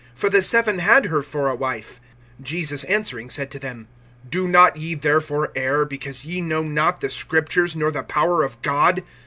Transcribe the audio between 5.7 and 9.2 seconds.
because ye know not the Scriptures, nor the power of God?